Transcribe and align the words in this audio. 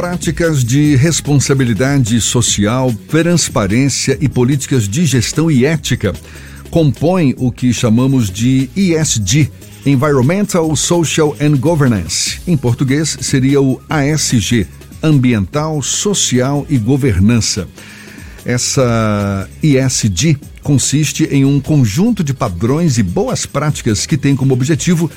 práticas 0.00 0.64
de 0.64 0.96
responsabilidade 0.96 2.18
social, 2.22 2.90
transparência 3.06 4.16
e 4.18 4.30
políticas 4.30 4.88
de 4.88 5.04
gestão 5.04 5.50
e 5.50 5.66
ética 5.66 6.14
compõem 6.70 7.34
o 7.36 7.52
que 7.52 7.70
chamamos 7.70 8.30
de 8.30 8.70
ESG 8.74 9.50
Environmental, 9.84 10.74
Social 10.74 11.36
and 11.38 11.58
Governance. 11.58 12.40
Em 12.46 12.56
português, 12.56 13.18
seria 13.20 13.60
o 13.60 13.78
ASG 13.90 14.66
Ambiental, 15.02 15.82
Social 15.82 16.64
e 16.70 16.78
Governança. 16.78 17.68
Essa 18.42 19.46
ESG 19.62 20.38
consiste 20.62 21.24
em 21.24 21.44
um 21.44 21.60
conjunto 21.60 22.24
de 22.24 22.32
padrões 22.32 22.96
e 22.96 23.02
boas 23.02 23.44
práticas 23.44 24.06
que 24.06 24.16
tem 24.16 24.34
como 24.34 24.54
objetivo 24.54 25.10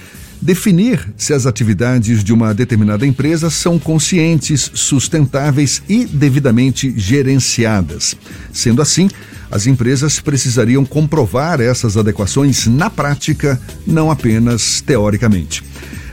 definir 0.43 1.13
se 1.15 1.33
as 1.33 1.45
atividades 1.45 2.23
de 2.23 2.33
uma 2.33 2.53
determinada 2.53 3.07
empresa 3.07 3.49
são 3.49 3.79
conscientes, 3.79 4.69
sustentáveis 4.73 5.81
e 5.87 6.05
devidamente 6.05 6.93
gerenciadas. 6.97 8.15
Sendo 8.51 8.81
assim, 8.81 9.09
as 9.49 9.65
empresas 9.65 10.19
precisariam 10.19 10.83
comprovar 10.83 11.61
essas 11.61 11.95
adequações 11.95 12.67
na 12.67 12.89
prática, 12.89 13.59
não 13.87 14.11
apenas 14.11 14.81
teoricamente. 14.81 15.63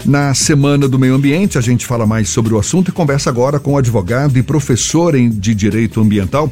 Na 0.04 0.32
Semana 0.32 0.88
do 0.88 0.98
Meio 0.98 1.14
Ambiente, 1.14 1.58
a 1.58 1.60
gente 1.60 1.84
fala 1.84 2.06
mais 2.06 2.28
sobre 2.28 2.54
o 2.54 2.58
assunto 2.58 2.88
e 2.88 2.92
conversa 2.92 3.28
agora 3.28 3.58
com 3.58 3.72
o 3.72 3.78
advogado 3.78 4.38
e 4.38 4.42
professor 4.42 5.12
de 5.18 5.54
Direito 5.54 6.00
Ambiental, 6.00 6.50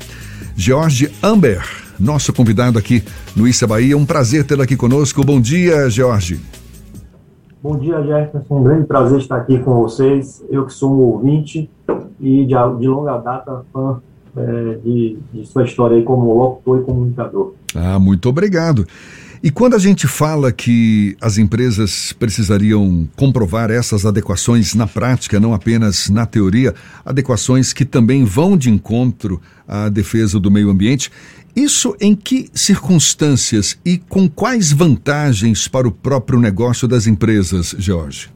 George 0.56 1.10
Amber, 1.22 1.62
nosso 1.98 2.32
convidado 2.32 2.78
aqui 2.78 3.02
no 3.36 3.46
Issa 3.46 3.66
Bahia. 3.66 3.96
Um 3.96 4.04
prazer 4.04 4.44
tê-lo 4.44 4.62
aqui 4.62 4.76
conosco. 4.76 5.22
Bom 5.22 5.40
dia, 5.40 5.88
George. 5.88 6.57
Bom 7.60 7.76
dia, 7.76 8.00
Jefferson. 8.02 8.60
Um 8.60 8.62
grande 8.62 8.86
prazer 8.86 9.18
estar 9.18 9.36
aqui 9.36 9.58
com 9.58 9.74
vocês. 9.74 10.44
Eu 10.48 10.64
que 10.64 10.72
sou 10.72 10.94
um 10.94 11.00
ouvinte 11.00 11.68
e 12.20 12.44
de, 12.44 12.54
de 12.78 12.88
longa 12.88 13.18
data 13.18 13.64
fã 13.72 14.00
é, 14.36 14.78
de, 14.84 15.18
de, 15.32 15.44
sua 15.44 15.64
história 15.64 15.96
aí 15.96 16.04
como 16.04 16.32
locutor 16.34 16.80
e 16.80 16.84
comunicador. 16.84 17.54
Ah, 17.74 17.98
muito 17.98 18.28
obrigado. 18.28 18.86
E 19.42 19.50
quando 19.50 19.74
a 19.74 19.78
gente 19.78 20.06
fala 20.06 20.50
que 20.52 21.16
as 21.20 21.38
empresas 21.38 22.12
precisariam 22.12 23.08
comprovar 23.16 23.70
essas 23.70 24.04
adequações 24.04 24.74
na 24.74 24.86
prática, 24.86 25.38
não 25.38 25.54
apenas 25.54 26.08
na 26.08 26.26
teoria, 26.26 26.74
adequações 27.04 27.72
que 27.72 27.84
também 27.84 28.24
vão 28.24 28.56
de 28.56 28.68
encontro 28.68 29.40
à 29.66 29.88
defesa 29.88 30.40
do 30.40 30.50
meio 30.50 30.70
ambiente, 30.70 31.10
isso 31.58 31.96
em 32.00 32.14
que 32.14 32.48
circunstâncias 32.54 33.78
e 33.84 33.98
com 33.98 34.28
quais 34.28 34.72
vantagens 34.72 35.66
para 35.66 35.88
o 35.88 35.92
próprio 35.92 36.38
negócio 36.38 36.86
das 36.86 37.06
empresas, 37.06 37.74
Jorge? 37.78 38.30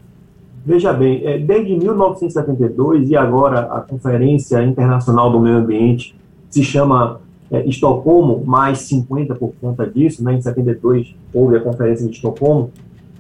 Veja 0.67 0.93
bem, 0.93 1.25
é, 1.25 1.39
desde 1.39 1.77
1972 1.77 3.11
e 3.11 3.17
agora 3.17 3.61
a 3.61 3.81
Conferência 3.81 4.63
Internacional 4.65 5.31
do 5.31 5.41
Meio 5.41 5.57
Ambiente 5.57 6.15
se 6.51 6.63
chama 6.63 7.21
é, 7.51 7.65
Estocolmo, 7.67 8.45
mais 8.45 8.81
50 8.81 9.35
por 9.37 9.53
conta 9.61 9.87
disso, 9.87 10.23
né, 10.23 10.35
em 10.35 10.41
72 10.41 11.15
houve 11.33 11.57
a 11.57 11.61
Conferência 11.61 12.07
de 12.07 12.15
Estocolmo, 12.15 12.71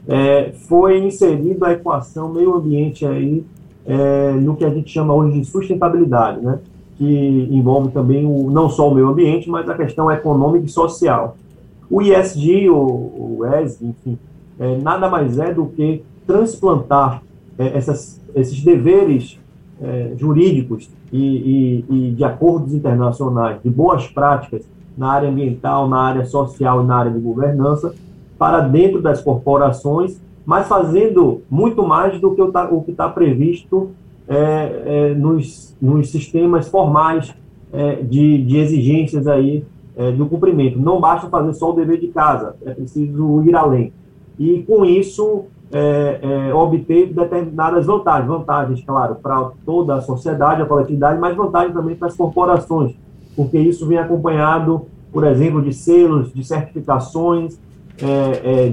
é, 0.08 0.52
foi 0.68 0.98
inserida 0.98 1.68
a 1.68 1.72
equação 1.72 2.32
meio 2.32 2.54
ambiente 2.54 3.06
aí 3.06 3.44
é, 3.86 4.32
no 4.32 4.56
que 4.56 4.64
a 4.64 4.70
gente 4.70 4.90
chama 4.90 5.14
hoje 5.14 5.40
de 5.40 5.44
sustentabilidade, 5.44 6.40
né? 6.40 6.58
Que 6.96 7.48
envolve 7.50 7.90
também 7.90 8.26
o, 8.26 8.50
não 8.50 8.68
só 8.68 8.90
o 8.90 8.94
meio 8.94 9.08
ambiente, 9.08 9.48
mas 9.48 9.68
a 9.68 9.74
questão 9.74 10.10
econômica 10.10 10.66
e 10.66 10.68
social. 10.68 11.36
O 11.90 12.00
ISG, 12.00 12.70
o, 12.70 12.76
o 12.76 13.46
ESG, 13.46 13.86
enfim, 13.86 14.18
é, 14.58 14.78
nada 14.78 15.08
mais 15.08 15.38
é 15.38 15.52
do 15.52 15.66
que 15.66 16.02
transplantar 16.26 17.22
é, 17.58 17.76
essas, 17.76 18.20
esses 18.34 18.62
deveres 18.62 19.38
é, 19.80 20.12
jurídicos 20.16 20.88
e, 21.12 21.18
e, 21.18 21.84
e, 21.90 22.10
de 22.12 22.24
acordos 22.24 22.72
internacionais, 22.72 23.60
de 23.62 23.68
boas 23.68 24.06
práticas 24.06 24.62
na 24.96 25.10
área 25.10 25.28
ambiental, 25.28 25.88
na 25.88 25.98
área 25.98 26.24
social 26.24 26.82
e 26.82 26.86
na 26.86 26.96
área 26.96 27.10
de 27.10 27.18
governança, 27.18 27.94
para 28.38 28.60
dentro 28.60 29.00
das 29.00 29.22
corporações, 29.22 30.20
mas 30.44 30.66
fazendo 30.66 31.42
muito 31.50 31.86
mais 31.86 32.20
do 32.20 32.34
que 32.34 32.42
o 32.42 32.82
que 32.82 32.90
está 32.90 33.08
previsto 33.08 33.90
é, 34.28 34.82
é, 35.10 35.14
nos, 35.14 35.76
nos 35.80 36.10
sistemas 36.10 36.68
formais 36.68 37.34
é, 37.72 37.96
de, 37.96 38.44
de 38.44 38.58
exigências 38.58 39.26
aí 39.26 39.64
é, 39.96 40.12
do 40.12 40.26
cumprimento. 40.26 40.78
Não 40.78 41.00
basta 41.00 41.28
fazer 41.28 41.54
só 41.54 41.70
o 41.70 41.72
dever 41.72 41.98
de 41.98 42.08
casa, 42.08 42.54
é 42.64 42.70
preciso 42.72 43.42
ir 43.44 43.54
além. 43.54 43.92
E 44.38 44.62
com 44.62 44.84
isso 44.84 45.44
é, 45.72 46.18
é, 46.22 46.54
obter 46.54 47.12
determinadas 47.12 47.86
vantagens, 47.86 48.28
vantagens, 48.28 48.84
claro, 48.84 49.16
para 49.16 49.50
toda 49.64 49.96
a 49.96 50.00
sociedade, 50.00 50.62
a 50.62 50.66
coletividade, 50.66 51.18
mas 51.18 51.36
vantagens 51.36 51.74
também 51.74 51.96
para 51.96 52.08
as 52.08 52.16
corporações, 52.16 52.94
porque 53.34 53.58
isso 53.58 53.86
vem 53.86 53.98
acompanhado, 53.98 54.82
por 55.12 55.24
exemplo, 55.24 55.62
de 55.62 55.72
selos, 55.72 56.32
de 56.32 56.44
certificações, 56.44 57.58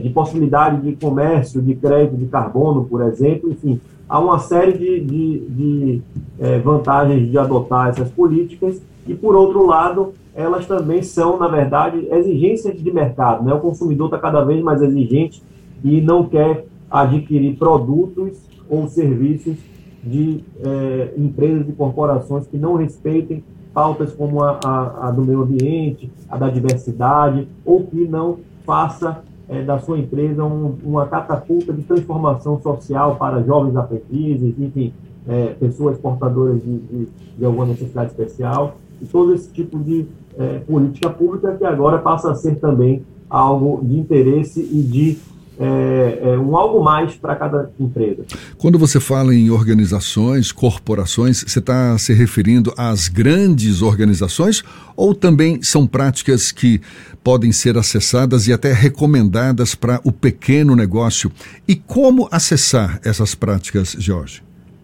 de 0.01 0.09
possibilidade 0.09 0.81
de 0.81 0.95
comércio, 0.95 1.61
de 1.61 1.75
crédito 1.75 2.17
de 2.17 2.25
carbono, 2.25 2.85
por 2.85 3.01
exemplo, 3.01 3.51
enfim, 3.51 3.79
há 4.09 4.19
uma 4.19 4.39
série 4.39 4.73
de, 4.73 4.99
de, 5.01 5.39
de 5.49 6.01
é, 6.39 6.57
vantagens 6.59 7.29
de 7.29 7.37
adotar 7.37 7.89
essas 7.89 8.09
políticas 8.09 8.81
e, 9.07 9.13
por 9.13 9.35
outro 9.35 9.65
lado, 9.65 10.13
elas 10.33 10.65
também 10.65 11.03
são, 11.03 11.37
na 11.37 11.47
verdade, 11.47 12.07
exigências 12.11 12.81
de 12.81 12.91
mercado. 12.91 13.45
Né? 13.45 13.53
O 13.53 13.59
consumidor 13.59 14.07
está 14.07 14.17
cada 14.17 14.43
vez 14.43 14.61
mais 14.63 14.81
exigente 14.81 15.43
e 15.83 16.01
não 16.01 16.25
quer 16.25 16.65
adquirir 16.89 17.55
produtos 17.55 18.39
ou 18.67 18.87
serviços 18.87 19.57
de 20.03 20.43
é, 20.63 21.13
empresas 21.17 21.67
e 21.67 21.71
corporações 21.73 22.47
que 22.47 22.57
não 22.57 22.75
respeitem 22.75 23.43
pautas 23.73 24.13
como 24.13 24.41
a, 24.41 24.59
a, 24.63 25.07
a, 25.07 25.11
do 25.11 25.23
meio 25.23 25.43
ambiente, 25.43 26.11
a 26.29 26.37
da 26.37 26.49
diversidade, 26.49 27.47
ou 27.63 27.85
que 27.85 28.07
não 28.07 28.39
faça 28.65 29.23
é, 29.49 29.63
da 29.63 29.79
sua 29.79 29.97
empresa 29.97 30.45
um, 30.45 30.77
uma 30.83 31.07
catapulta 31.07 31.73
de 31.73 31.81
transformação 31.81 32.61
social 32.61 33.15
para 33.15 33.41
jovens 33.41 33.75
aprendizes, 33.75 34.53
enfim, 34.59 34.93
é, 35.27 35.47
pessoas 35.59 35.97
portadoras 35.97 36.61
de, 36.61 36.77
de, 36.77 37.07
de, 37.37 37.45
alguma 37.45 37.65
necessidade 37.65 38.11
especial, 38.11 38.77
e 39.01 39.05
todo 39.05 39.33
esse 39.33 39.51
tipo 39.51 39.79
de 39.79 40.05
é, 40.38 40.59
política 40.59 41.09
pública 41.09 41.55
que 41.55 41.65
agora 41.65 41.97
passa 41.97 42.31
a 42.31 42.35
ser 42.35 42.55
também 42.59 43.03
algo 43.29 43.83
de 43.83 43.97
interesse 43.97 44.61
e 44.61 44.81
de 44.83 45.17
é, 45.59 46.19
é, 46.23 46.39
um 46.39 46.55
algo 46.55 46.81
mais 46.81 47.15
para 47.15 47.35
cada 47.35 47.69
empresa. 47.77 48.23
Quando 48.57 48.79
você 48.79 48.97
fala 48.97 49.35
em 49.35 49.51
organizações, 49.51 50.53
corporações, 50.53 51.43
você 51.45 51.59
está 51.59 51.97
se 51.97 52.13
referindo 52.13 52.73
às 52.77 53.09
grandes 53.09 53.81
organizações 53.81 54.63
ou 54.95 55.13
também 55.13 55.61
são 55.61 55.85
práticas 55.85 56.53
que 56.53 56.79
podem 57.21 57.51
ser 57.51 57.77
acessadas 57.77 58.47
e 58.47 58.53
até 58.53 58.71
recomendadas 58.71 59.75
para 59.75 59.99
o 60.05 60.13
pequeno 60.13 60.77
negócio? 60.77 61.29
E 61.67 61.75
como 61.75 62.29
acessar 62.31 63.01
essas 63.03 63.35
práticas, 63.35 63.97
Jorge? 63.99 64.41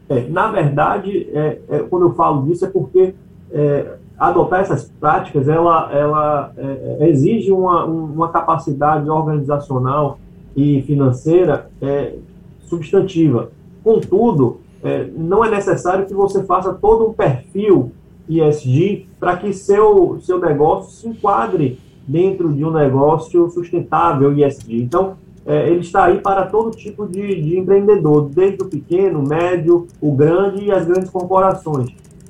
É, 0.09 0.27
na 0.27 0.51
verdade, 0.51 1.29
é, 1.33 1.57
é, 1.69 1.79
quando 1.89 2.07
eu 2.07 2.13
falo 2.15 2.45
disso 2.45 2.65
é 2.65 2.69
porque 2.69 3.15
é, 3.53 3.93
adotar 4.19 4.59
essas 4.59 4.91
práticas 4.99 5.47
ela, 5.47 5.89
ela 5.91 6.53
exige 7.01 7.51
uma, 7.51 7.85
uma 7.85 8.29
capacidade 8.29 9.09
organizacional 9.09 10.19
e 10.55 10.81
financeira 10.83 11.69
é, 11.81 12.15
substantiva. 12.61 13.51
Contudo, 13.83 14.61
é, 14.83 15.07
não 15.15 15.43
é 15.43 15.49
necessário 15.49 16.05
que 16.05 16.13
você 16.13 16.43
faça 16.43 16.73
todo 16.73 17.07
um 17.07 17.13
perfil 17.13 17.91
ISG 18.27 19.07
para 19.19 19.37
que 19.37 19.53
seu, 19.53 20.17
seu 20.21 20.39
negócio 20.39 20.91
se 20.91 21.07
enquadre 21.07 21.79
dentro 22.07 22.53
de 22.53 22.63
um 22.63 22.71
negócio 22.71 23.49
sustentável 23.49 24.33
ISG. 24.33 24.81
Então, 24.81 25.17
é, 25.45 25.69
ele 25.69 25.81
está 25.81 26.05
aí 26.05 26.19
para 26.19 26.47
todo 26.47 26.75
tipo 26.75 27.07
de, 27.07 27.41
de 27.41 27.59
empreendedor, 27.59 28.29
desde 28.29 28.63
o 28.63 28.65
pequeno, 28.67 29.21
médio, 29.21 29.87
o 30.01 30.11
grande 30.11 30.65
e 30.65 30.71
as 30.71 30.85
grandes 30.85 31.09
corporações. 31.09 31.89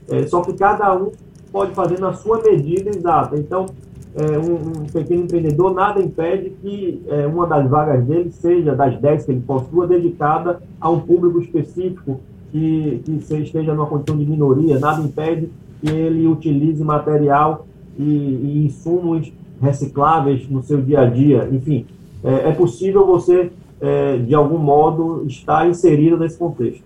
É, 0.10 0.28
só 0.28 0.42
que 0.42 0.54
cada 0.54 0.94
um 0.96 1.12
pode 1.52 1.74
fazer 1.74 2.00
na 2.00 2.14
sua 2.14 2.42
medida 2.42 2.90
exata. 2.90 3.38
Então, 3.38 3.66
é, 4.16 4.40
um, 4.40 4.56
um, 4.56 4.86
pequeno 4.86 5.24
empreendedor, 5.24 5.74
nada 5.74 6.02
impede 6.02 6.52
que 6.62 7.02
é, 7.08 7.28
uma 7.28 7.46
das 7.46 7.70
vagas 7.70 8.04
dele 8.06 8.32
seja, 8.32 8.74
das 8.74 8.98
10 9.00 9.26
que 9.26 9.32
ele 9.32 9.42
possua, 9.42 9.86
dedicada 9.88 10.62
a 10.80 10.90
um 10.90 11.02
público 11.02 11.40
específico 11.40 12.22
que, 12.52 13.02
que 13.04 13.12
esteja 13.12 13.74
numa 13.74 13.86
condição 13.88 14.18
de 14.18 14.26
minoria, 14.26 14.80
nada 14.80 15.02
impede 15.02 15.50
que 15.82 15.90
ele 15.90 16.26
utilize 16.28 16.82
material 16.84 17.68
e, 18.00 18.04
e 18.04 18.66
insumos 18.66 19.32
recicláveis 19.62 20.50
no 20.50 20.64
seu 20.64 20.82
dia 20.82 21.02
a 21.02 21.06
dia. 21.06 21.50
Enfim, 21.52 21.86
é, 22.24 22.50
é 22.50 22.52
possível 22.54 23.06
você 23.06 23.52
é, 23.86 24.18
de 24.18 24.34
algum 24.34 24.58
modo, 24.58 25.26
está 25.28 25.68
inserido 25.68 26.18
nesse 26.18 26.38
contexto. 26.38 26.84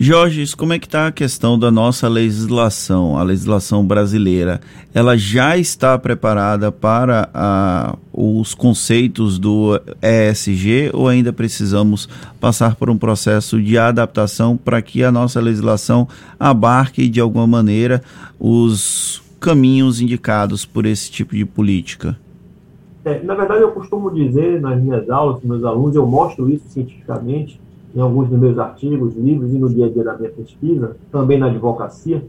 Jorge, 0.00 0.54
como 0.56 0.72
é 0.72 0.78
que 0.78 0.86
está 0.86 1.08
a 1.08 1.12
questão 1.12 1.58
da 1.58 1.72
nossa 1.72 2.06
legislação, 2.08 3.18
a 3.18 3.22
legislação 3.24 3.84
brasileira? 3.84 4.60
Ela 4.94 5.18
já 5.18 5.58
está 5.58 5.98
preparada 5.98 6.70
para 6.70 7.28
a, 7.34 7.96
os 8.12 8.54
conceitos 8.54 9.40
do 9.40 9.80
ESG 10.00 10.90
ou 10.92 11.08
ainda 11.08 11.32
precisamos 11.32 12.08
passar 12.38 12.76
por 12.76 12.88
um 12.88 12.96
processo 12.96 13.60
de 13.60 13.76
adaptação 13.76 14.56
para 14.56 14.80
que 14.80 15.02
a 15.02 15.10
nossa 15.10 15.40
legislação 15.40 16.06
abarque 16.38 17.08
de 17.08 17.18
alguma 17.18 17.48
maneira 17.48 18.00
os 18.38 19.20
caminhos 19.40 20.00
indicados 20.00 20.64
por 20.64 20.86
esse 20.86 21.10
tipo 21.10 21.34
de 21.34 21.44
política? 21.44 22.16
É, 23.04 23.22
na 23.22 23.34
verdade, 23.34 23.62
eu 23.62 23.70
costumo 23.72 24.10
dizer 24.10 24.60
nas 24.60 24.80
minhas 24.80 25.08
aulas 25.08 25.42
meus 25.42 25.64
alunos, 25.64 25.94
eu 25.94 26.06
mostro 26.06 26.50
isso 26.50 26.68
cientificamente, 26.68 27.60
em 27.94 28.00
alguns 28.00 28.28
dos 28.28 28.38
meus 28.38 28.58
artigos, 28.58 29.16
livros 29.16 29.52
e 29.52 29.58
no 29.58 29.68
dia 29.68 29.86
a 29.86 29.88
dia 29.88 30.04
da 30.04 30.16
minha 30.16 30.30
pesquisa, 30.30 30.96
também 31.10 31.38
na 31.38 31.46
advocacia, 31.46 32.22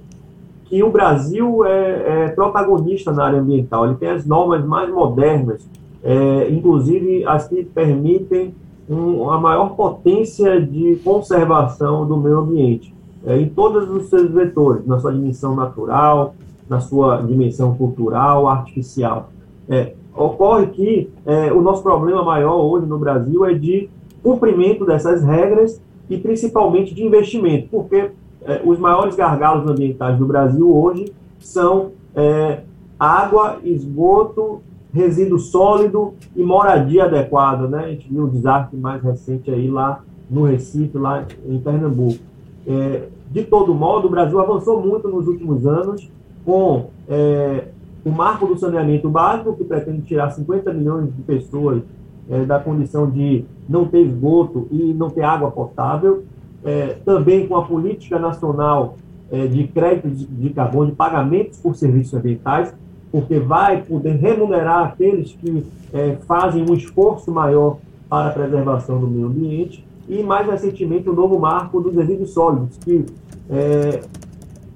que 0.65 0.83
o 0.83 0.91
Brasil 0.91 1.65
é, 1.65 2.25
é 2.25 2.27
protagonista 2.29 3.11
na 3.11 3.25
área 3.25 3.39
ambiental. 3.39 3.85
Ele 3.85 3.95
tem 3.95 4.09
as 4.09 4.25
normas 4.25 4.63
mais 4.63 4.89
modernas, 4.89 5.67
é, 6.03 6.49
inclusive 6.49 7.25
as 7.25 7.47
que 7.47 7.63
permitem 7.63 8.53
um, 8.89 9.29
a 9.29 9.39
maior 9.39 9.75
potência 9.75 10.61
de 10.61 10.95
conservação 11.03 12.07
do 12.07 12.17
meio 12.17 12.39
ambiente, 12.39 12.93
é, 13.25 13.39
em 13.39 13.49
todos 13.49 13.89
os 13.89 14.09
seus 14.09 14.31
vetores, 14.31 14.85
na 14.85 14.99
sua 14.99 15.11
dimensão 15.11 15.55
natural, 15.55 16.35
na 16.69 16.79
sua 16.79 17.17
dimensão 17.17 17.75
cultural, 17.75 18.47
artificial. 18.47 19.29
É, 19.67 19.93
ocorre 20.19 20.67
que 20.67 21.09
é, 21.25 21.51
o 21.51 21.61
nosso 21.61 21.81
problema 21.81 22.23
maior 22.23 22.61
hoje 22.61 22.85
no 22.85 22.99
Brasil 22.99 23.45
é 23.45 23.53
de 23.53 23.89
cumprimento 24.21 24.85
dessas 24.85 25.23
regras 25.23 25.81
e 26.09 26.17
principalmente 26.17 26.93
de 26.93 27.03
investimento, 27.03 27.69
porque 27.71 28.11
é, 28.43 28.61
os 28.65 28.77
maiores 28.77 29.15
gargalos 29.15 29.69
ambientais 29.69 30.17
do 30.17 30.25
Brasil 30.25 30.75
hoje 30.75 31.13
são 31.39 31.91
é, 32.13 32.61
água, 32.99 33.59
esgoto, 33.63 34.61
resíduo 34.91 35.39
sólido 35.39 36.13
e 36.35 36.43
moradia 36.43 37.05
adequada, 37.05 37.67
né? 37.67 37.85
A 37.85 37.89
gente 37.89 38.11
viu 38.11 38.25
o 38.25 38.29
desastre 38.29 38.77
mais 38.77 39.01
recente 39.01 39.49
aí 39.49 39.69
lá 39.69 40.03
no 40.29 40.43
Recife, 40.43 40.97
lá 40.97 41.25
em 41.47 41.59
Pernambuco. 41.59 42.19
É, 42.67 43.03
de 43.31 43.43
todo 43.43 43.73
modo, 43.73 44.07
o 44.07 44.09
Brasil 44.09 44.39
avançou 44.39 44.81
muito 44.81 45.07
nos 45.07 45.27
últimos 45.27 45.65
anos 45.65 46.09
com 46.43 46.87
é, 47.07 47.67
o 48.03 48.09
marco 48.09 48.45
do 48.45 48.57
saneamento 48.57 49.09
básico, 49.09 49.55
que 49.55 49.63
pretende 49.63 50.01
tirar 50.03 50.29
50 50.31 50.73
milhões 50.73 51.13
de 51.13 51.21
pessoas 51.23 51.83
é, 52.29 52.45
da 52.45 52.59
condição 52.59 53.09
de 53.09 53.45
não 53.67 53.85
ter 53.85 54.01
esgoto 54.01 54.67
e 54.71 54.93
não 54.93 55.09
ter 55.09 55.23
água 55.23 55.51
potável, 55.51 56.23
é, 56.63 56.97
também 57.05 57.47
com 57.47 57.55
a 57.55 57.65
política 57.65 58.19
nacional 58.19 58.97
é, 59.31 59.47
de 59.47 59.67
crédito 59.67 60.09
de, 60.09 60.25
de 60.25 60.49
carbono, 60.51 60.91
de 60.91 60.95
pagamentos 60.95 61.59
por 61.59 61.75
serviços 61.75 62.13
ambientais, 62.13 62.73
porque 63.11 63.39
vai 63.39 63.81
poder 63.81 64.15
remunerar 64.17 64.87
aqueles 64.87 65.33
que 65.33 65.65
é, 65.93 66.17
fazem 66.27 66.65
um 66.69 66.73
esforço 66.73 67.31
maior 67.31 67.77
para 68.07 68.29
a 68.29 68.31
preservação 68.31 68.99
do 68.99 69.07
meio 69.07 69.27
ambiente, 69.27 69.85
e 70.07 70.23
mais 70.23 70.47
recentemente 70.47 71.07
o 71.07 71.13
novo 71.13 71.39
marco 71.39 71.79
dos 71.79 71.93
resíduos 71.95 72.31
sólidos, 72.31 72.77
que 72.77 73.05
é, 73.49 74.01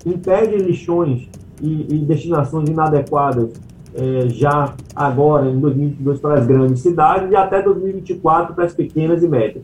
impede 0.05 0.57
lixões 0.57 1.27
e, 1.61 1.95
e 1.95 1.97
destinações 1.99 2.69
inadequadas 2.69 3.51
é, 3.95 4.29
já 4.29 4.73
agora 4.95 5.49
em 5.49 5.59
2022 5.59 6.19
para 6.19 6.39
as 6.39 6.47
grandes 6.47 6.81
cidades 6.81 7.31
e 7.31 7.35
até 7.35 7.61
2024 7.61 8.55
para 8.55 8.65
as 8.65 8.73
pequenas 8.73 9.21
e 9.23 9.27
médias. 9.27 9.63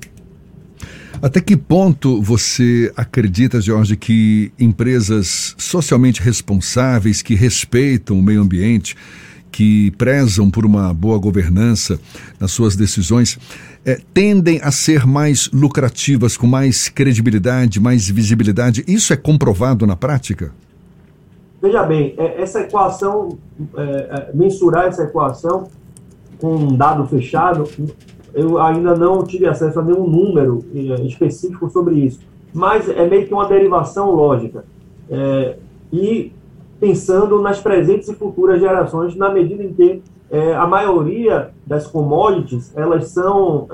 Até 1.22 1.42
que 1.42 1.58
ponto 1.58 2.22
você 2.22 2.94
acredita, 2.96 3.60
Jorge, 3.60 3.98
que 3.98 4.54
empresas 4.58 5.54
socialmente 5.58 6.22
responsáveis, 6.22 7.22
que 7.22 7.36
respeitam 7.36 8.18
o 8.18 8.24
meio 8.24 8.42
ambiente, 8.42 8.96
que 9.52 9.92
prezam 9.98 10.50
por 10.50 10.66
uma 10.66 10.94
boa 10.94 11.18
governança 11.18 12.00
nas 12.40 12.52
suas 12.52 12.76
decisões, 12.76 13.38
é, 13.84 14.00
tendem 14.14 14.62
a 14.64 14.72
ser 14.72 15.06
mais 15.06 15.50
lucrativas, 15.52 16.38
com 16.38 16.48
mais 16.48 16.88
credibilidade, 16.88 17.80
mais 17.80 18.08
visibilidade? 18.10 18.86
Isso 18.88 19.12
é 19.12 19.18
comprovado 19.18 19.86
na 19.86 19.98
prática? 19.98 20.54
Veja 21.62 21.84
bem, 21.84 22.14
é, 22.18 22.42
essa 22.42 22.62
equação, 22.62 23.38
é, 23.76 23.82
é, 23.82 24.30
mensurar 24.34 24.86
essa 24.86 25.04
equação 25.04 25.68
com 26.40 26.56
um 26.56 26.78
dado 26.78 27.06
fechado, 27.06 27.66
eu 28.34 28.62
ainda 28.62 28.96
não 28.96 29.24
tive 29.24 29.46
acesso 29.46 29.80
a 29.80 29.84
nenhum 29.84 30.08
número 30.08 30.64
específico 31.04 31.70
sobre 31.70 31.96
isso. 31.96 32.22
Mas 32.54 32.88
é 32.88 33.06
meio 33.06 33.28
que 33.28 33.34
uma 33.34 33.48
derivação 33.48 34.12
lógica. 34.12 34.64
E 35.92 36.32
pensando 36.80 37.42
nas 37.42 37.60
presentes 37.60 38.08
e 38.08 38.14
futuras 38.14 38.62
gerações, 38.62 39.16
na 39.16 39.30
medida 39.30 39.64
em 39.64 39.74
que 39.74 40.02
a 40.56 40.66
maioria 40.66 41.50
das 41.66 41.88
commodities 41.88 42.72
elas 42.78 43.10
são 43.10 43.68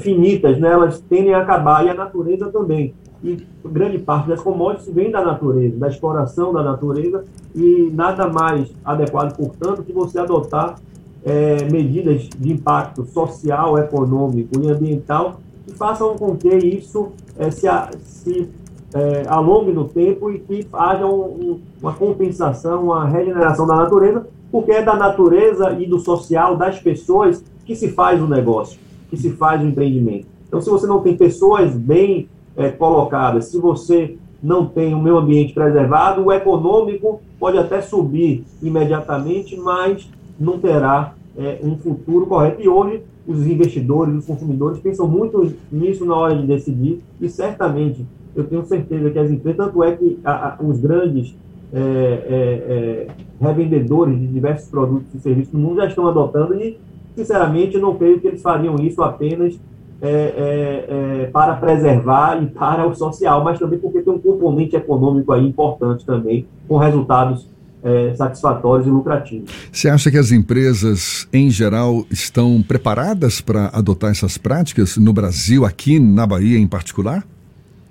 finitas, 0.00 0.58
né? 0.58 0.72
elas 0.72 0.98
tendem 1.02 1.34
a 1.34 1.42
acabar, 1.42 1.86
e 1.86 1.90
a 1.90 1.94
natureza 1.94 2.50
também 2.50 2.94
e 3.24 3.46
grande 3.66 3.98
parte 3.98 4.28
das 4.28 4.40
commodities 4.40 4.94
vem 4.94 5.10
da 5.10 5.24
natureza, 5.24 5.78
da 5.78 5.88
exploração 5.88 6.52
da 6.52 6.62
natureza, 6.62 7.24
e 7.54 7.90
nada 7.92 8.28
mais 8.28 8.70
adequado, 8.84 9.34
portanto, 9.34 9.82
que 9.82 9.92
você 9.92 10.18
adotar 10.18 10.76
é, 11.24 11.64
medidas 11.70 12.28
de 12.38 12.52
impacto 12.52 13.06
social, 13.06 13.78
econômico 13.78 14.60
e 14.60 14.70
ambiental 14.70 15.40
que 15.64 15.72
façam 15.72 16.16
com 16.16 16.36
que 16.36 16.48
isso 16.48 17.12
é, 17.38 17.50
se, 17.50 17.66
se 18.04 18.50
é, 18.92 19.24
alongue 19.26 19.72
no 19.72 19.88
tempo 19.88 20.30
e 20.30 20.38
que 20.38 20.68
haja 20.72 21.06
um, 21.06 21.60
uma 21.80 21.94
compensação, 21.94 22.84
uma 22.84 23.08
regeneração 23.08 23.66
da 23.66 23.74
natureza, 23.74 24.26
porque 24.52 24.72
é 24.72 24.82
da 24.82 24.94
natureza 24.94 25.72
e 25.80 25.86
do 25.86 25.98
social, 25.98 26.56
das 26.56 26.78
pessoas, 26.78 27.42
que 27.64 27.74
se 27.74 27.88
faz 27.88 28.20
o 28.20 28.26
negócio, 28.26 28.78
que 29.08 29.16
se 29.16 29.30
faz 29.30 29.62
o 29.62 29.64
empreendimento. 29.64 30.26
Então, 30.46 30.60
se 30.60 30.68
você 30.68 30.86
não 30.86 31.00
tem 31.00 31.16
pessoas 31.16 31.74
bem 31.74 32.28
é, 32.56 32.68
colocadas, 32.70 33.46
se 33.46 33.58
você 33.58 34.16
não 34.42 34.66
tem 34.66 34.94
o 34.94 35.02
meio 35.02 35.16
ambiente 35.16 35.54
preservado, 35.54 36.22
o 36.22 36.32
econômico 36.32 37.20
pode 37.38 37.56
até 37.56 37.80
subir 37.80 38.44
imediatamente, 38.62 39.56
mas 39.56 40.08
não 40.38 40.58
terá 40.58 41.14
é, 41.36 41.58
um 41.62 41.76
futuro 41.78 42.26
correto. 42.26 42.60
E 42.60 42.68
hoje 42.68 43.02
os 43.26 43.46
investidores, 43.46 44.14
os 44.14 44.26
consumidores 44.26 44.78
pensam 44.80 45.08
muito 45.08 45.54
nisso 45.72 46.04
na 46.04 46.14
hora 46.14 46.36
de 46.36 46.46
decidir 46.46 47.00
e 47.20 47.28
certamente 47.28 48.04
eu 48.36 48.44
tenho 48.44 48.64
certeza 48.66 49.10
que 49.10 49.18
as 49.18 49.30
empresas, 49.30 49.56
tanto 49.64 49.82
é 49.82 49.96
que 49.96 50.18
a, 50.24 50.48
a, 50.48 50.62
os 50.62 50.78
grandes 50.78 51.34
é, 51.72 51.78
é, 51.78 51.86
é 52.30 53.06
revendedores 53.40 54.18
de 54.18 54.26
diversos 54.26 54.68
produtos 54.68 55.14
e 55.14 55.18
serviços 55.18 55.52
no 55.52 55.60
mundo 55.60 55.76
já 55.76 55.86
estão 55.86 56.06
adotando 56.06 56.54
e, 56.54 56.76
sinceramente, 57.16 57.78
não 57.78 57.94
creio 57.94 58.20
que 58.20 58.26
eles 58.26 58.42
fariam 58.42 58.76
isso 58.76 59.02
apenas 59.02 59.58
é, 60.04 60.06
é, 60.06 61.22
é, 61.22 61.26
para 61.32 61.54
preservar 61.54 62.42
e 62.42 62.46
para 62.46 62.86
o 62.86 62.94
social, 62.94 63.42
mas 63.42 63.58
também 63.58 63.78
porque 63.78 64.02
tem 64.02 64.12
um 64.12 64.18
componente 64.18 64.76
econômico 64.76 65.32
aí 65.32 65.46
importante 65.46 66.04
também, 66.04 66.46
com 66.68 66.76
resultados 66.76 67.48
é, 67.82 68.12
satisfatórios 68.14 68.86
e 68.86 68.90
lucrativos. 68.90 69.50
Você 69.72 69.88
acha 69.88 70.10
que 70.10 70.18
as 70.18 70.30
empresas, 70.30 71.26
em 71.32 71.48
geral, 71.48 72.04
estão 72.10 72.62
preparadas 72.62 73.40
para 73.40 73.70
adotar 73.72 74.10
essas 74.10 74.36
práticas 74.36 74.98
no 74.98 75.12
Brasil, 75.12 75.64
aqui 75.64 75.98
na 75.98 76.26
Bahia 76.26 76.58
em 76.58 76.66
particular? 76.66 77.26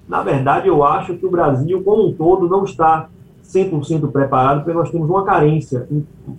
Na 0.07 0.21
verdade, 0.21 0.67
eu 0.67 0.83
acho 0.83 1.15
que 1.15 1.25
o 1.25 1.31
Brasil, 1.31 1.81
como 1.83 2.09
um 2.09 2.13
todo, 2.13 2.47
não 2.47 2.63
está 2.63 3.09
100% 3.43 4.11
preparado, 4.11 4.63
porque 4.63 4.77
nós 4.77 4.91
temos 4.91 5.09
uma 5.09 5.25
carência 5.25 5.87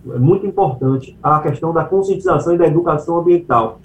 muito 0.04 0.47
importante, 0.47 1.16
a 1.21 1.40
questão 1.40 1.73
da 1.73 1.85
conscientização 1.85 2.54
e 2.54 2.59
da 2.59 2.66
educação 2.66 3.19
ambiental. 3.19 3.81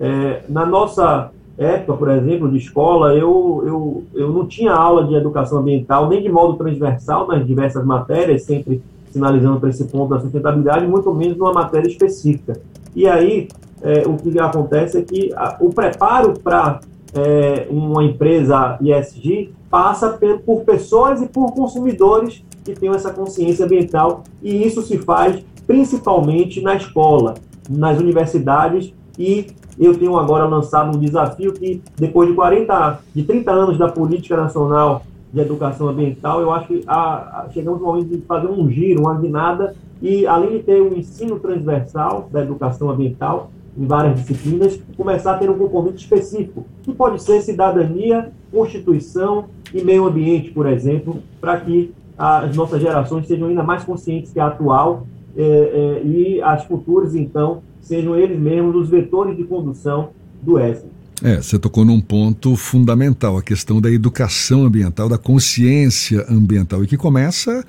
É, 0.00 0.40
na 0.48 0.64
nossa 0.64 1.30
época, 1.58 1.92
por 1.92 2.10
exemplo, 2.10 2.50
de 2.50 2.56
escola, 2.56 3.14
eu, 3.14 3.62
eu, 3.66 4.04
eu 4.14 4.32
não 4.32 4.46
tinha 4.46 4.72
aula 4.72 5.04
de 5.04 5.14
educação 5.14 5.58
ambiental, 5.58 6.08
nem 6.08 6.22
de 6.22 6.30
modo 6.30 6.56
transversal 6.56 7.28
nas 7.28 7.46
diversas 7.46 7.84
matérias, 7.84 8.44
sempre 8.44 8.82
sinalizando 9.10 9.60
para 9.60 9.68
esse 9.68 9.84
ponto 9.84 10.08
da 10.08 10.20
sustentabilidade, 10.20 10.86
muito 10.86 11.12
menos 11.12 11.36
numa 11.36 11.52
matéria 11.52 11.86
específica. 11.86 12.58
E 12.96 13.06
aí, 13.06 13.48
é, 13.82 14.06
o 14.06 14.16
que 14.16 14.38
acontece 14.38 14.98
é 14.98 15.02
que 15.02 15.32
a, 15.34 15.58
o 15.60 15.68
preparo 15.70 16.32
para 16.40 16.80
é, 17.14 17.66
uma 17.68 18.02
empresa 18.04 18.78
ISG 18.80 19.52
passa 19.68 20.08
por, 20.10 20.38
por 20.40 20.60
pessoas 20.62 21.20
e 21.20 21.26
por 21.26 21.52
consumidores 21.52 22.42
que 22.64 22.72
tenham 22.72 22.94
essa 22.94 23.12
consciência 23.12 23.66
ambiental, 23.66 24.24
e 24.42 24.66
isso 24.66 24.80
se 24.82 24.96
faz 24.96 25.44
principalmente 25.66 26.62
na 26.62 26.74
escola, 26.74 27.34
nas 27.68 27.98
universidades 27.98 28.94
e 29.20 29.46
eu 29.78 29.96
tenho 29.98 30.16
agora 30.16 30.46
lançado 30.46 30.96
um 30.96 30.98
desafio 30.98 31.52
que, 31.52 31.82
depois 31.94 32.30
de 32.30 32.34
40, 32.34 33.00
de 33.14 33.22
30 33.22 33.50
anos 33.50 33.78
da 33.78 33.86
política 33.86 34.34
nacional 34.34 35.02
de 35.30 35.40
educação 35.40 35.88
ambiental, 35.88 36.40
eu 36.40 36.50
acho 36.50 36.68
que 36.68 36.82
a, 36.86 37.42
a, 37.42 37.48
chegamos 37.52 37.80
no 37.80 37.86
momento 37.86 38.08
de 38.08 38.22
fazer 38.22 38.48
um 38.48 38.68
giro, 38.70 39.02
uma 39.02 39.14
guinada, 39.14 39.76
e 40.00 40.26
além 40.26 40.52
de 40.52 40.58
ter 40.60 40.80
um 40.80 40.94
ensino 40.94 41.38
transversal 41.38 42.30
da 42.32 42.40
educação 42.40 42.88
ambiental, 42.88 43.50
em 43.76 43.86
várias 43.86 44.16
disciplinas, 44.16 44.80
começar 44.96 45.34
a 45.34 45.38
ter 45.38 45.50
um 45.50 45.58
componente 45.58 46.02
específico, 46.02 46.64
que 46.82 46.92
pode 46.92 47.22
ser 47.22 47.42
cidadania, 47.42 48.32
constituição 48.50 49.44
e 49.72 49.82
meio 49.82 50.06
ambiente, 50.06 50.50
por 50.50 50.66
exemplo, 50.66 51.18
para 51.40 51.60
que 51.60 51.92
as 52.18 52.56
nossas 52.56 52.80
gerações 52.80 53.26
sejam 53.26 53.48
ainda 53.48 53.62
mais 53.62 53.84
conscientes 53.84 54.32
que 54.32 54.40
a 54.40 54.46
atual 54.46 55.06
é, 55.36 55.42
é, 55.42 56.06
e 56.06 56.42
as 56.42 56.64
futuras, 56.64 57.14
então, 57.14 57.62
sejam 57.82 58.16
eles 58.16 58.38
mesmos 58.38 58.74
os 58.76 58.88
vetores 58.88 59.36
de 59.36 59.44
condução 59.44 60.10
do 60.42 60.58
ESG. 60.58 60.86
É, 61.22 61.36
você 61.36 61.58
tocou 61.58 61.84
num 61.84 62.00
ponto 62.00 62.56
fundamental, 62.56 63.36
a 63.36 63.42
questão 63.42 63.80
da 63.80 63.90
educação 63.90 64.64
ambiental, 64.64 65.08
da 65.08 65.18
consciência 65.18 66.24
ambiental, 66.30 66.82
e 66.82 66.86
que 66.86 66.96
começa, 66.96 67.62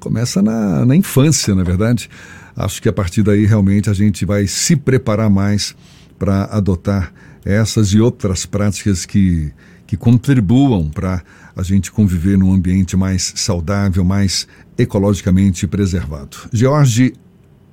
começa 0.00 0.40
na, 0.40 0.86
na 0.86 0.96
infância, 0.96 1.54
na 1.54 1.60
é 1.60 1.64
verdade. 1.64 2.08
Acho 2.56 2.80
que 2.80 2.88
a 2.88 2.92
partir 2.92 3.22
daí 3.22 3.44
realmente 3.44 3.90
a 3.90 3.92
gente 3.92 4.24
vai 4.24 4.46
se 4.46 4.74
preparar 4.74 5.28
mais 5.28 5.76
para 6.18 6.44
adotar 6.44 7.12
essas 7.44 7.92
e 7.92 8.00
outras 8.00 8.46
práticas 8.46 9.04
que, 9.04 9.52
que 9.86 9.96
contribuam 9.96 10.88
para 10.88 11.22
a 11.54 11.62
gente 11.62 11.92
conviver 11.92 12.38
num 12.38 12.52
ambiente 12.52 12.96
mais 12.96 13.32
saudável, 13.36 14.04
mais 14.04 14.48
ecologicamente 14.78 15.66
preservado. 15.66 16.36
George 16.52 17.12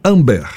Amber, 0.04 0.48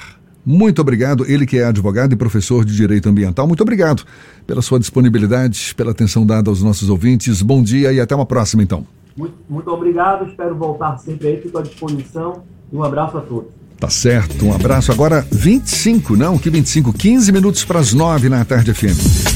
muito 0.49 0.81
obrigado. 0.81 1.31
Ele 1.31 1.45
que 1.45 1.59
é 1.59 1.65
advogado 1.65 2.15
e 2.15 2.17
professor 2.17 2.65
de 2.65 2.75
Direito 2.75 3.07
Ambiental, 3.07 3.47
muito 3.47 3.61
obrigado 3.61 4.03
pela 4.47 4.63
sua 4.63 4.81
disponibilidade, 4.81 5.75
pela 5.77 5.91
atenção 5.91 6.25
dada 6.25 6.49
aos 6.49 6.63
nossos 6.63 6.89
ouvintes. 6.89 7.43
Bom 7.43 7.63
dia 7.63 7.93
e 7.93 8.01
até 8.01 8.15
uma 8.15 8.25
próxima, 8.25 8.63
então. 8.63 8.87
Muito, 9.15 9.35
muito 9.47 9.71
obrigado, 9.71 10.27
espero 10.27 10.55
voltar 10.55 10.97
sempre 10.97 11.29
aí, 11.29 11.41
fico 11.43 11.59
à 11.59 11.63
disposição 11.63 12.45
e 12.73 12.77
um 12.77 12.83
abraço 12.83 13.19
a 13.19 13.21
todos. 13.21 13.51
Tá 13.79 13.91
certo, 13.91 14.47
um 14.47 14.55
abraço. 14.55 14.91
Agora 14.91 15.27
25, 15.31 16.17
não, 16.17 16.39
que 16.39 16.49
25, 16.49 16.95
15 16.95 17.31
minutos 17.31 17.65
para 17.65 17.79
as 17.79 17.93
9 17.93 18.31
na 18.31 18.43
tarde 18.43 18.73
FM. 18.73 19.28